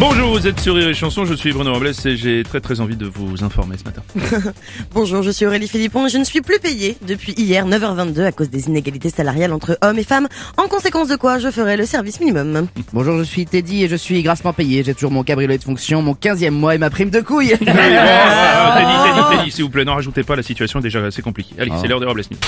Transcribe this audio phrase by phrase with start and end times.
[0.00, 2.80] Bonjour, vous êtes sur Rire et Chanson, je suis Bruno Robles et j'ai très très
[2.80, 4.02] envie de vous informer ce matin.
[4.94, 8.30] Bonjour, je suis Aurélie Philippon et je ne suis plus payée depuis hier 9h22 à
[8.30, 11.84] cause des inégalités salariales entre hommes et femmes, en conséquence de quoi je ferai le
[11.84, 12.68] service minimum.
[12.92, 14.84] Bonjour, je suis Teddy et je suis grassement payé.
[14.84, 17.56] J'ai toujours mon cabriolet de fonction, mon 15e mois et ma prime de couille.
[17.60, 20.84] Oui, bon, euh, Teddy, Teddy, Teddy, s'il vous plaît, n'en rajoutez pas, la situation est
[20.84, 21.56] déjà assez compliquée.
[21.58, 22.38] Allez, c'est l'heure des Robles News.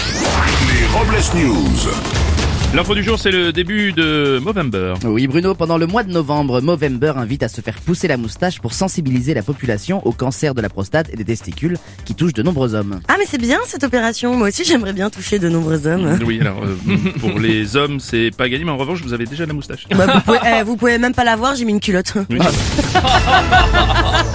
[0.73, 2.40] Les Robles News.
[2.73, 4.95] L'info du jour, c'est le début de Movember.
[5.02, 8.61] Oui, Bruno, pendant le mois de novembre, Movember invite à se faire pousser la moustache
[8.61, 12.45] pour sensibiliser la population au cancer de la prostate et des testicules qui touchent de
[12.45, 13.01] nombreux hommes.
[13.09, 16.16] Ah mais c'est bien cette opération, moi aussi j'aimerais bien toucher de nombreux hommes.
[16.25, 19.47] Oui, alors, euh, pour les hommes, c'est pas gagné, mais en revanche, vous avez déjà
[19.47, 19.89] la moustache.
[19.91, 22.14] Bah, vous, pouvez, eh, vous pouvez même pas la voir, j'ai mis une culotte.
[22.30, 22.39] Oui.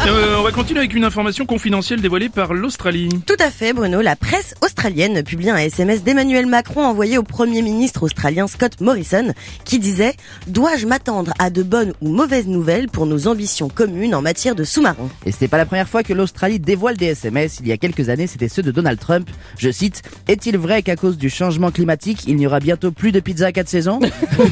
[0.07, 3.09] Euh, on va continuer avec une information confidentielle dévoilée par l'Australie.
[3.25, 4.01] Tout à fait, Bruno.
[4.01, 4.53] La presse
[4.85, 9.33] australienne publie un SMS d'Emmanuel Macron envoyé au Premier ministre australien Scott Morrison
[9.63, 10.13] qui disait
[10.47, 14.63] «Dois-je m'attendre à de bonnes ou mauvaises nouvelles pour nos ambitions communes en matière de
[14.63, 15.09] sous-marins?
[15.25, 17.61] Et c'est pas la première fois que l'Australie dévoile des SMS.
[17.61, 19.27] Il y a quelques années, c'était ceux de Donald Trump.
[19.57, 23.19] Je cite, Est-il vrai qu'à cause du changement climatique, il n'y aura bientôt plus de
[23.19, 23.99] pizza à quatre saisons?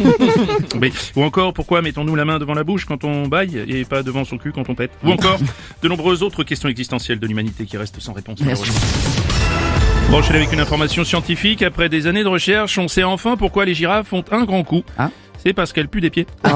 [0.79, 4.01] Mais, ou encore, pourquoi mettons-nous la main devant la bouche quand on baille et pas
[4.01, 4.93] devant son cul quand on pète?
[5.03, 5.37] Ou encore,
[5.83, 8.39] de nombreuses autres questions existentielles de l'humanité qui restent sans réponse.
[8.41, 8.71] Merci.
[10.09, 11.61] Bon, je suis avec une information scientifique.
[11.63, 14.83] Après des années de recherche, on sait enfin pourquoi les girafes font un grand coup.
[14.99, 15.09] Hein
[15.43, 16.27] C'est parce qu'elles puent des pieds.
[16.45, 16.49] Je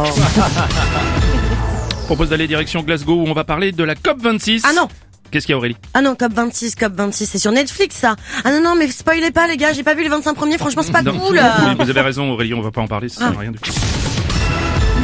[2.05, 4.61] propose d'aller direction Glasgow où on va parler de la COP26.
[4.63, 4.87] Ah non
[5.29, 5.75] Qu'est-ce qu'il y a Aurélie?
[5.93, 9.57] Ah non, COP26, COP26, c'est sur Netflix ça Ah non, non, mais spoilez pas les
[9.57, 11.99] gars, j'ai pas vu le 25 premier, franchement c'est pas Non, cool oui, vous avez
[11.99, 13.69] raison Aurélie, on va pas en parler, ça sert à rien du tout.
[13.69, 13.73] On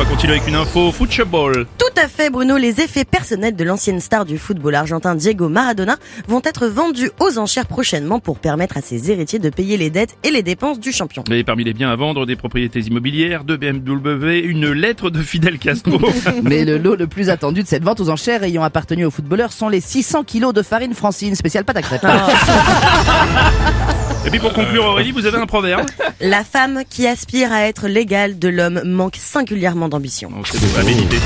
[0.04, 1.68] va continuer avec une info football.
[1.78, 5.98] Tout à fait Bruno, les effets personnels de l'ancienne star du football argentin Diego Maradona
[6.28, 10.18] vont être vendus aux enchères prochainement pour permettre à ses héritiers de payer les dettes
[10.24, 11.24] et les dépenses du champion.
[11.32, 15.60] Et parmi les biens à vendre, des propriétés immobilières, deux BMW, une lettre de Fidel
[15.60, 16.00] Castro.
[16.44, 19.52] Mais le lot le plus attendu de cette vente aux enchères ayant appartenu aux footballeurs
[19.52, 22.06] sont les 600 kilos de farine francine, spéciale pâte à crêpes.
[24.26, 25.86] Et puis pour conclure Aurélie, vous avez un proverbe.
[26.22, 30.32] La femme qui aspire à être l'égale de l'homme manque singulièrement d'ambition.
[30.38, 31.18] Oh, c'est à méditer.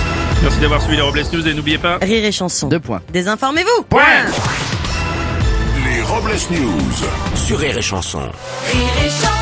[0.41, 1.97] Merci d'avoir suivi les Robles News et n'oubliez pas...
[2.01, 2.67] Rire et chanson.
[2.67, 3.01] Deux points.
[3.13, 3.85] Désinformez-vous
[5.85, 7.35] Les Robles News.
[7.35, 8.19] Sur Rire et Chanson.
[8.19, 9.36] Rire et chanson